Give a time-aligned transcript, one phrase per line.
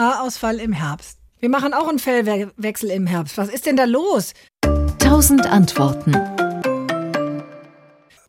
[0.00, 1.18] Haarausfall im Herbst.
[1.40, 3.36] Wir machen auch einen Fellwechsel im Herbst.
[3.36, 4.32] Was ist denn da los?
[4.98, 6.12] Tausend Antworten.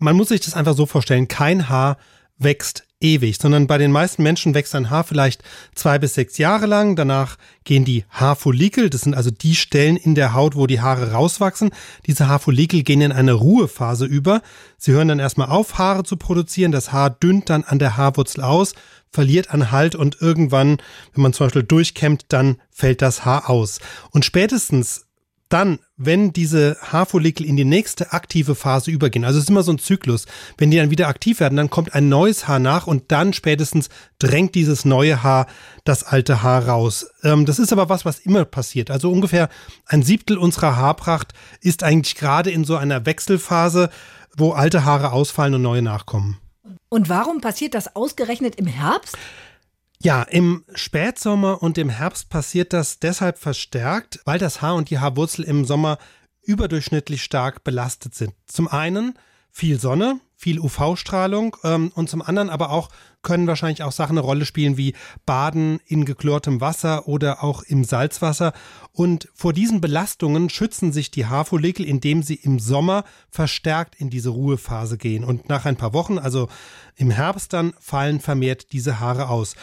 [0.00, 1.28] Man muss sich das einfach so vorstellen.
[1.28, 1.96] Kein Haar
[2.38, 5.42] wächst ewig, sondern bei den meisten Menschen wächst ein Haar vielleicht
[5.74, 6.96] zwei bis sechs Jahre lang.
[6.96, 11.12] Danach gehen die Haarfollikel, das sind also die Stellen in der Haut, wo die Haare
[11.12, 11.70] rauswachsen.
[12.06, 14.42] Diese Haarfollikel gehen in eine Ruhephase über.
[14.76, 16.72] Sie hören dann erstmal auf, Haare zu produzieren.
[16.72, 18.74] Das Haar dünnt dann an der Haarwurzel aus,
[19.10, 20.78] verliert an Halt und irgendwann,
[21.14, 23.80] wenn man zum Beispiel durchkämmt, dann fällt das Haar aus.
[24.10, 25.06] Und spätestens
[25.52, 29.72] dann, wenn diese Haarfollikel in die nächste aktive Phase übergehen, also es ist immer so
[29.72, 33.12] ein Zyklus, wenn die dann wieder aktiv werden, dann kommt ein neues Haar nach und
[33.12, 35.46] dann spätestens drängt dieses neue Haar
[35.84, 37.10] das alte Haar raus.
[37.22, 38.90] Ähm, das ist aber was, was immer passiert.
[38.90, 39.48] Also ungefähr
[39.86, 43.90] ein Siebtel unserer Haarpracht ist eigentlich gerade in so einer Wechselphase,
[44.36, 46.38] wo alte Haare ausfallen und neue nachkommen.
[46.88, 49.16] Und warum passiert das ausgerechnet im Herbst?
[50.02, 54.98] Ja, im Spätsommer und im Herbst passiert das deshalb verstärkt, weil das Haar und die
[54.98, 55.98] Haarwurzel im Sommer
[56.42, 58.32] überdurchschnittlich stark belastet sind.
[58.46, 59.18] Zum einen
[59.50, 62.88] viel Sonne, viel UV-Strahlung ähm, und zum anderen aber auch
[63.20, 64.94] können wahrscheinlich auch Sachen eine Rolle spielen wie
[65.26, 68.54] Baden in geklortem Wasser oder auch im Salzwasser.
[68.92, 74.30] Und vor diesen Belastungen schützen sich die Haarfollikel, indem sie im Sommer verstärkt in diese
[74.30, 75.24] Ruhephase gehen.
[75.24, 76.48] Und nach ein paar Wochen, also
[76.96, 79.56] im Herbst dann, fallen vermehrt diese Haare aus.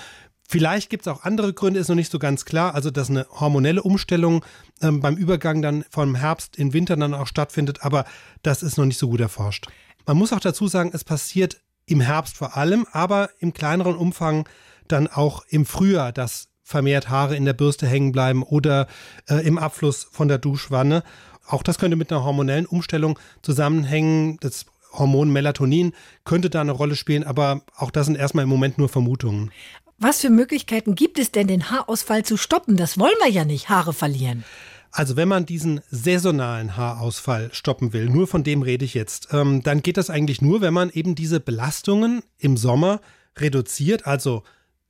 [0.49, 2.73] Vielleicht gibt es auch andere Gründe, ist noch nicht so ganz klar.
[2.73, 4.45] Also, dass eine hormonelle Umstellung
[4.81, 8.05] ähm, beim Übergang dann vom Herbst in Winter dann auch stattfindet, aber
[8.43, 9.67] das ist noch nicht so gut erforscht.
[10.05, 14.47] Man muss auch dazu sagen, es passiert im Herbst vor allem, aber im kleineren Umfang
[14.87, 18.87] dann auch im Frühjahr, dass vermehrt Haare in der Bürste hängen bleiben oder
[19.29, 21.03] äh, im Abfluss von der Duschwanne.
[21.45, 24.37] Auch das könnte mit einer hormonellen Umstellung zusammenhängen.
[24.41, 24.65] Das
[24.97, 25.93] Hormon Melatonin
[26.25, 29.51] könnte da eine Rolle spielen, aber auch das sind erstmal im Moment nur Vermutungen.
[29.99, 32.77] Was für Möglichkeiten gibt es denn, den Haarausfall zu stoppen?
[32.77, 34.43] Das wollen wir ja nicht, Haare verlieren.
[34.91, 39.61] Also wenn man diesen saisonalen Haarausfall stoppen will, nur von dem rede ich jetzt, ähm,
[39.63, 43.01] dann geht das eigentlich nur, wenn man eben diese Belastungen im Sommer
[43.37, 44.43] reduziert, also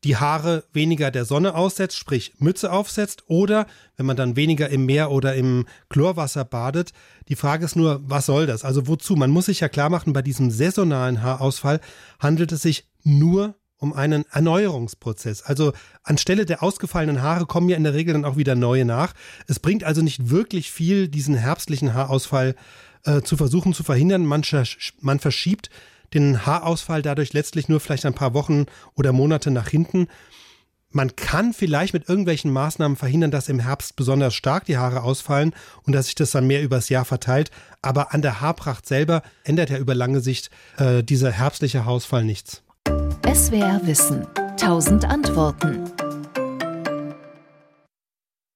[0.04, 3.66] die Haare weniger der Sonne aussetzt, sprich Mütze aufsetzt, oder
[3.96, 6.92] wenn man dann weniger im Meer oder im Chlorwasser badet.
[7.30, 8.64] Die Frage ist nur, was soll das?
[8.64, 9.16] Also wozu?
[9.16, 11.80] Man muss sich ja klar machen, bei diesem saisonalen Haarausfall
[12.20, 15.44] handelt es sich nur um einen Erneuerungsprozess.
[15.44, 19.14] Also anstelle der ausgefallenen Haare kommen ja in der Regel dann auch wieder neue nach.
[19.48, 22.56] Es bringt also nicht wirklich viel, diesen herbstlichen Haarausfall
[23.04, 24.26] äh, zu versuchen zu verhindern.
[24.26, 24.44] Man,
[25.00, 25.70] man verschiebt
[26.14, 30.08] den Haarausfall dadurch letztlich nur vielleicht ein paar Wochen oder Monate nach hinten.
[30.90, 35.54] Man kann vielleicht mit irgendwelchen Maßnahmen verhindern, dass im Herbst besonders stark die Haare ausfallen
[35.84, 37.52] und dass sich das dann mehr übers Jahr verteilt.
[37.82, 42.64] Aber an der Haarpracht selber ändert ja über lange Sicht äh, dieser herbstliche Haarausfall nichts.
[43.34, 44.26] SWR Wissen.
[44.36, 45.97] 1000 Antworten.